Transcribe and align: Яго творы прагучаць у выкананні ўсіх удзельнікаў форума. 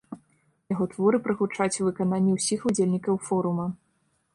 Яго 0.73 0.87
творы 0.93 1.17
прагучаць 1.29 1.77
у 1.83 1.87
выкананні 1.91 2.31
ўсіх 2.41 2.59
удзельнікаў 2.71 3.25
форума. 3.29 3.73